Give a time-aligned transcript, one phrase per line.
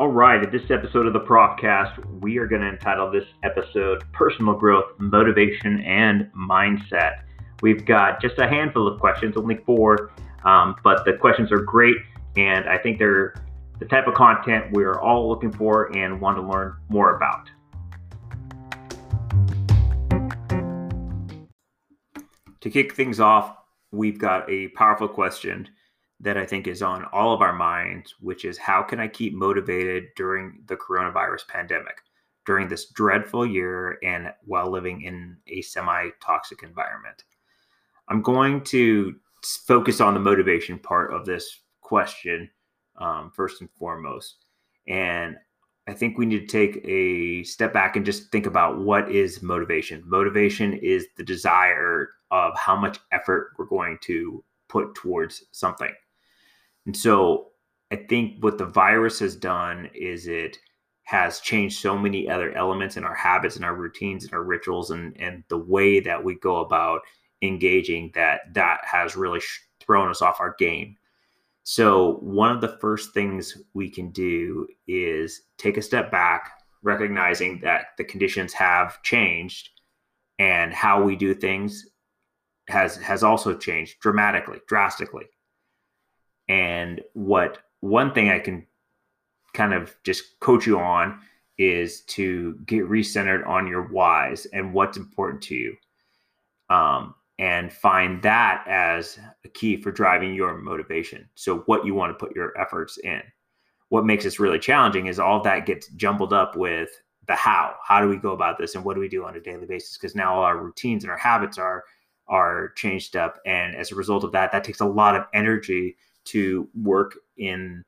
[0.00, 4.02] All right, in this episode of the Profcast, we are going to entitle this episode
[4.12, 7.22] Personal Growth, Motivation, and Mindset.
[7.62, 10.10] We've got just a handful of questions, only four,
[10.44, 11.94] um, but the questions are great,
[12.36, 13.34] and I think they're
[13.78, 17.48] the type of content we're all looking for and want to learn more about.
[22.62, 23.56] To kick things off,
[23.92, 25.68] we've got a powerful question
[26.24, 29.34] that I think is on all of our minds, which is how can I keep
[29.34, 31.98] motivated during the coronavirus pandemic,
[32.46, 37.24] during this dreadful year, and while living in a semi toxic environment?
[38.08, 39.14] I'm going to
[39.66, 42.50] focus on the motivation part of this question
[42.98, 44.46] um, first and foremost.
[44.88, 45.36] And
[45.86, 49.42] I think we need to take a step back and just think about what is
[49.42, 50.02] motivation.
[50.06, 55.92] Motivation is the desire of how much effort we're going to put towards something.
[56.86, 57.52] And so
[57.90, 60.58] I think what the virus has done is it
[61.04, 64.90] has changed so many other elements in our habits and our routines and our rituals
[64.90, 67.02] and, and the way that we go about
[67.42, 69.40] engaging that that has really
[69.80, 70.96] thrown us off our game.
[71.62, 77.60] So one of the first things we can do is take a step back, recognizing
[77.60, 79.70] that the conditions have changed
[80.38, 81.86] and how we do things
[82.68, 85.26] has has also changed dramatically, drastically.
[86.48, 88.66] And what one thing I can
[89.52, 91.20] kind of just coach you on
[91.58, 95.76] is to get recentered on your whys and what's important to you.
[96.68, 101.28] Um, and find that as a key for driving your motivation.
[101.34, 103.22] So, what you want to put your efforts in.
[103.88, 106.90] What makes this really challenging is all that gets jumbled up with
[107.26, 107.74] the how.
[107.84, 109.96] How do we go about this, and what do we do on a daily basis?
[109.96, 111.84] Because now all our routines and our habits are
[112.28, 115.96] are changed up, and as a result of that, that takes a lot of energy
[116.26, 117.82] to work in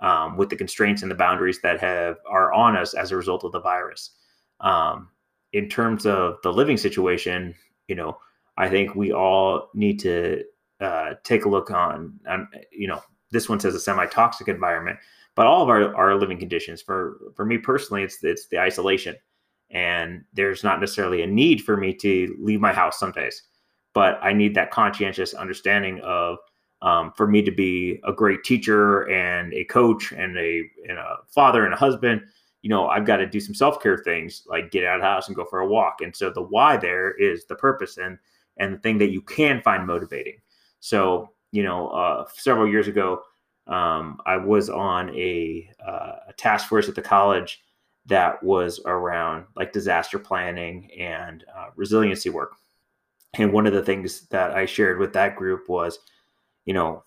[0.00, 3.44] um, with the constraints and the boundaries that have are on us as a result
[3.44, 4.10] of the virus.
[4.60, 5.08] Um,
[5.52, 7.54] in terms of the living situation,
[7.88, 8.18] you know,
[8.56, 10.44] I think we all need to
[10.80, 14.98] uh, take a look on, on, you know, this one says a semi-toxic environment,
[15.34, 16.82] but all of our, our living conditions.
[16.82, 19.16] For for me personally, it's it's the isolation,
[19.70, 23.42] and there's not necessarily a need for me to leave my house some days,
[23.94, 26.38] but I need that conscientious understanding of
[26.82, 31.18] um, for me to be a great teacher and a coach and a, and a
[31.28, 32.22] father and a husband,
[32.62, 35.06] you know, I've got to do some self care things like get out of the
[35.06, 36.00] house and go for a walk.
[36.02, 38.18] And so the why there is the purpose and
[38.56, 40.36] and the thing that you can find motivating.
[40.80, 43.22] So you know, uh, several years ago,
[43.66, 47.62] um, I was on a, uh, a task force at the college
[48.06, 52.52] that was around like disaster planning and uh, resiliency work.
[53.34, 56.00] And one of the things that I shared with that group was
[56.64, 57.02] you know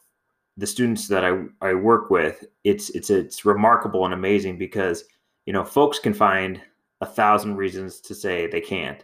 [0.57, 5.03] the students that I, I work with it's it's it's remarkable and amazing because
[5.45, 6.61] you know folks can find
[7.01, 9.03] a thousand reasons to say they can't.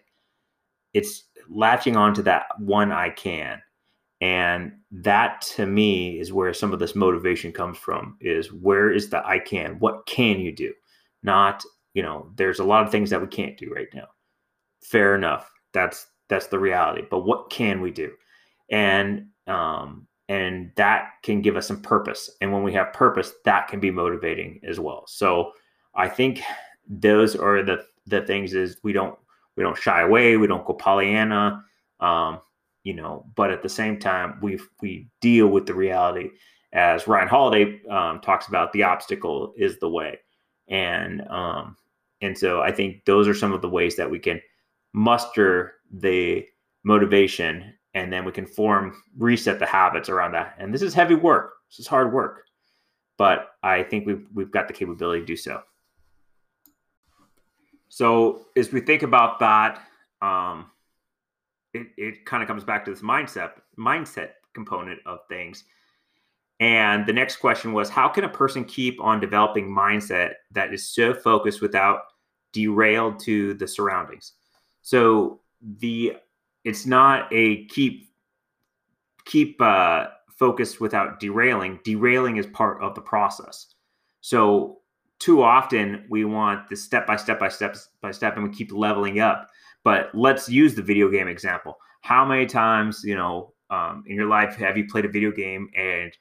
[0.94, 3.62] It's latching onto that one i can.
[4.22, 9.10] And that to me is where some of this motivation comes from is where is
[9.10, 10.74] the i can what can you do?
[11.24, 14.08] Not you know there's a lot of things that we can't do right now.
[14.82, 15.52] Fair enough.
[15.74, 17.04] That's that's the reality.
[17.10, 18.12] But what can we do?
[18.70, 22.30] And um and that can give us some purpose.
[22.40, 25.04] And when we have purpose that can be motivating as well.
[25.08, 25.52] So
[25.96, 26.42] i think
[26.88, 29.18] those are the the things is we don't
[29.58, 31.64] we don't shy away we don't go pollyanna
[32.00, 32.40] um,
[32.84, 36.30] you know but at the same time we we deal with the reality.
[36.72, 40.20] As ryan holiday um, talks about the obstacle is the way.
[40.68, 41.76] And um,
[42.22, 44.40] and so i think those are some of the ways that we can
[44.94, 46.46] muster the
[46.84, 50.56] motivation and then we can form reset the habits around that.
[50.60, 51.54] And this is heavy work.
[51.70, 52.46] This is hard work.
[53.18, 55.62] But i think we've, we've got the capability to do so.
[57.90, 59.82] So as we think about that
[60.22, 60.68] um,
[61.74, 65.64] it, it kind of comes back to this mindset mindset component of things.
[66.60, 70.90] And the next question was how can a person keep on developing mindset that is
[70.90, 72.02] so focused without
[72.52, 74.34] derailed to the surroundings?
[74.82, 76.18] So the
[76.70, 78.10] it's not a keep
[79.26, 80.06] keep uh,
[80.38, 81.80] focused without derailing.
[81.84, 83.74] Derailing is part of the process.
[84.22, 84.78] So
[85.18, 88.72] too often we want the step by step by step by step, and we keep
[88.72, 89.50] leveling up.
[89.84, 91.78] But let's use the video game example.
[92.02, 95.70] How many times, you know, um, in your life have you played a video game
[95.76, 96.12] and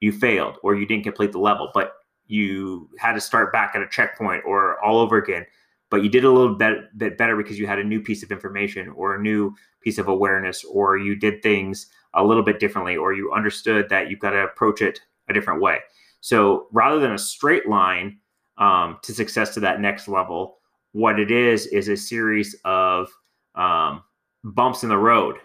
[0.00, 1.94] you failed or you didn't complete the level, but
[2.26, 5.44] you had to start back at a checkpoint or all over again?
[5.90, 8.30] But you did a little bit, bit better because you had a new piece of
[8.30, 12.96] information or a new piece of awareness, or you did things a little bit differently,
[12.96, 15.78] or you understood that you've got to approach it a different way.
[16.20, 18.18] So rather than a straight line,
[18.58, 20.58] um, to success to that next level.
[20.92, 23.08] What it is is a series of
[23.54, 24.02] um,
[24.44, 25.36] bumps in the road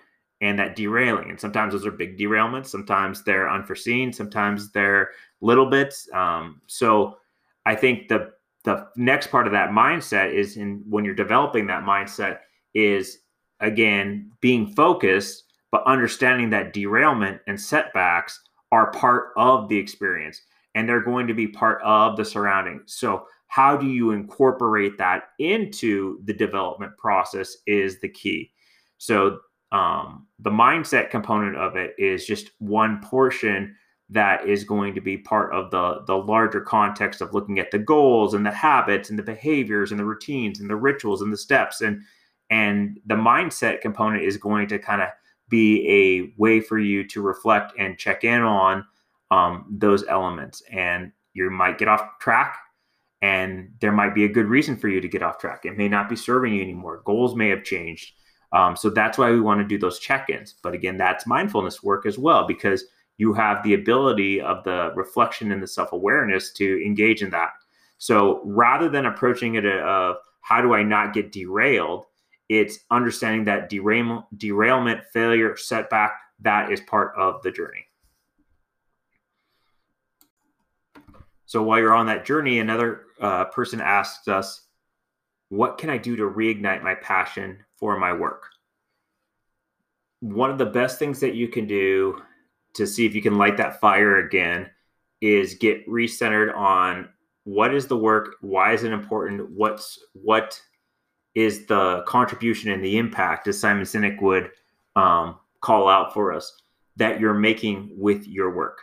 [0.42, 1.30] and that derailing.
[1.30, 2.68] And sometimes those are big derailments.
[2.68, 4.12] Sometimes they're unforeseen.
[4.12, 5.12] Sometimes they're
[5.42, 6.07] little bits.
[6.13, 7.18] Um, so
[7.66, 8.31] I think the
[8.63, 12.39] the next part of that mindset is in when you're developing that mindset
[12.74, 13.19] is
[13.60, 18.39] again being focused, but understanding that derailment and setbacks
[18.71, 20.42] are part of the experience
[20.75, 25.25] and they're going to be part of the surrounding So how do you incorporate that
[25.38, 28.51] into the development process is the key.
[28.98, 29.39] So
[29.71, 33.75] um, the mindset component of it is just one portion
[34.13, 37.80] that is going to be part of the the larger context of looking at the
[37.80, 41.38] goals and the habits and the behaviors and the routines and the rituals and the
[41.38, 41.81] steps.
[41.81, 42.01] And
[42.50, 45.10] and the mindset component is going to kind of
[45.50, 48.86] be a way for you to reflect and check in on
[49.31, 50.62] um, those elements.
[50.71, 52.60] And you might get off track
[53.21, 55.65] and there might be a good reason for you to get off track.
[55.65, 57.01] It may not be serving you anymore.
[57.06, 58.13] Goals may have changed.
[58.51, 60.56] Um, so that's why we want to do those check-ins.
[60.62, 62.86] But again that's mindfulness work as well because
[63.24, 67.52] you have the ability of the reflection and the self-awareness to engage in that.
[67.98, 72.06] So rather than approaching it of how do i not get derailed
[72.50, 76.12] it's understanding that derailment derailment failure setback
[76.42, 77.86] that is part of the journey.
[81.46, 82.90] So while you're on that journey another
[83.22, 84.68] uh, person asked us
[85.48, 88.44] what can i do to reignite my passion for my work?
[90.20, 92.22] One of the best things that you can do
[92.74, 94.70] to see if you can light that fire again
[95.22, 97.10] is get recentered on
[97.46, 100.60] what is the work why is it important what's what
[101.36, 104.50] is the contribution and the impact as simon sinek would
[104.96, 106.62] um, call out for us
[106.96, 108.80] that you're making with your work.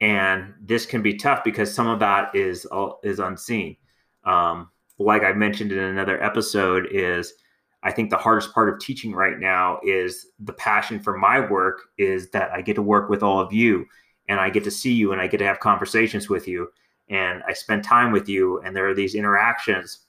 [0.00, 2.66] And this can be tough because some of that is
[3.02, 3.76] is unseen.
[4.24, 4.70] Um,
[5.00, 7.34] like i mentioned in another episode is
[7.82, 11.82] I think the hardest part of teaching right now is the passion for my work
[11.96, 13.86] is that I get to work with all of you
[14.28, 16.68] and I get to see you and I get to have conversations with you
[17.08, 20.06] and I spend time with you and there are these interactions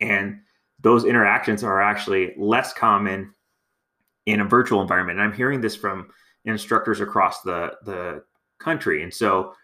[0.00, 0.40] and
[0.80, 3.34] those interactions are actually less common
[4.26, 5.18] in a virtual environment.
[5.18, 6.10] And I'm hearing this from
[6.44, 8.22] instructors across the the
[8.58, 9.02] country.
[9.02, 9.54] And so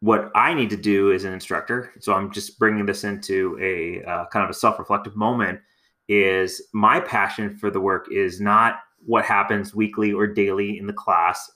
[0.00, 4.04] what I need to do as an instructor, so I'm just bringing this into a
[4.04, 5.60] uh, kind of a self-reflective moment
[6.08, 10.92] is my passion for the work is not what happens weekly or daily in the
[10.92, 11.50] class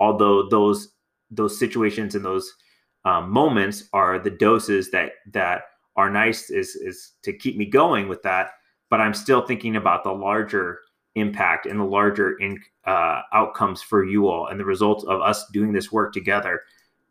[0.00, 0.92] although those
[1.30, 2.54] those situations and those
[3.04, 5.62] um, moments are the doses that that
[5.96, 8.50] are nice is is to keep me going with that
[8.90, 10.80] but i'm still thinking about the larger
[11.16, 15.46] impact and the larger in, uh, outcomes for you all and the results of us
[15.52, 16.62] doing this work together.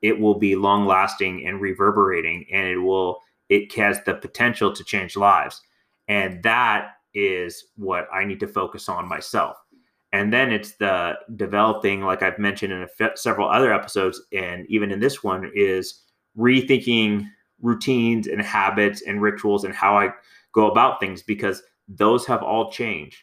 [0.01, 4.83] It will be long lasting and reverberating and it will it has the potential to
[4.83, 5.61] change lives
[6.07, 9.57] and that is what I need to focus on myself.
[10.11, 14.99] And then it's the developing, like I've mentioned in several other episodes, and even in
[14.99, 16.03] this one, is
[16.37, 17.27] rethinking
[17.61, 20.11] routines and habits and rituals and how I
[20.53, 23.17] go about things because those have all changed.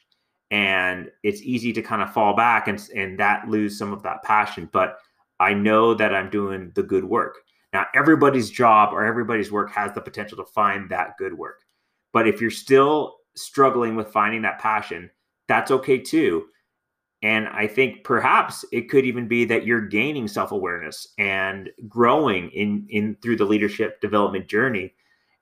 [0.50, 4.23] And it's easy to kind of fall back and, and that lose some of that
[4.23, 4.69] passion.
[4.70, 4.99] But
[5.40, 7.39] I know that I'm doing the good work.
[7.72, 11.65] Now, everybody's job or everybody's work has the potential to find that good work.
[12.12, 15.10] But if you're still struggling with finding that passion,
[15.48, 16.44] that's okay too.
[17.22, 22.86] And I think perhaps it could even be that you're gaining self-awareness and growing in
[22.90, 24.94] in through the leadership development journey.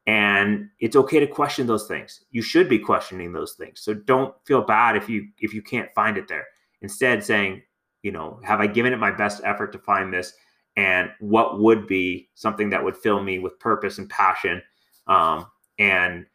[0.06, 2.24] And it's okay to question those things.
[2.30, 3.80] You should be questioning those things.
[3.80, 6.46] So don't feel bad if you if you can't find it there.
[6.82, 7.62] Instead, saying,
[8.02, 10.34] you know, have I given it my best effort to find this?
[10.76, 14.62] And what would be something that would fill me with purpose and passion?
[15.06, 15.46] Um,
[15.78, 16.26] and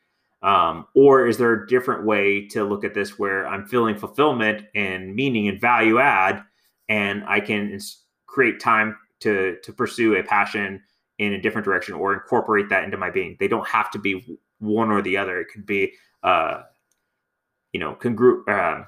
[0.45, 4.67] um, or is there a different way to look at this where I'm feeling fulfillment
[4.75, 6.43] and meaning and value add,
[6.87, 7.79] and I can
[8.27, 10.81] create time to to pursue a passion
[11.17, 13.35] in a different direction or incorporate that into my being?
[13.39, 15.39] They don't have to be one or the other.
[15.39, 16.61] It could be, uh,
[17.73, 18.83] you know, congru- uh,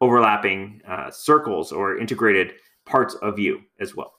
[0.00, 2.54] overlapping uh, circles or integrated
[2.86, 4.14] parts of you as well.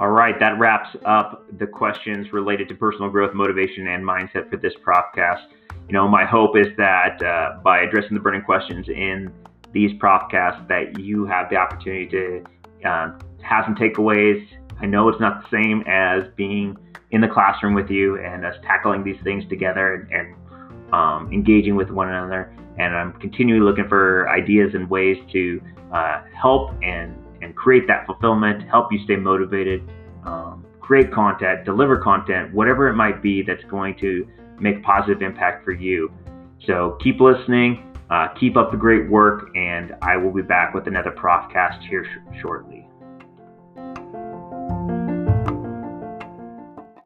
[0.00, 4.56] All right, that wraps up the questions related to personal growth, motivation, and mindset for
[4.56, 5.42] this Profcast.
[5.88, 9.30] You know, my hope is that uh, by addressing the burning questions in
[9.74, 14.42] these Profcasts, that you have the opportunity to uh, have some takeaways.
[14.80, 16.78] I know it's not the same as being
[17.10, 21.76] in the classroom with you and us tackling these things together and, and um, engaging
[21.76, 22.56] with one another.
[22.78, 25.60] And I'm continually looking for ideas and ways to
[25.92, 29.82] uh, help and, and create that fulfillment, help you stay motivated,
[30.24, 34.26] um, create content, deliver content, whatever it might be that's going to
[34.58, 36.10] make positive impact for you.
[36.66, 40.86] So keep listening, uh, keep up the great work, and I will be back with
[40.86, 42.89] another Profcast here sh- shortly.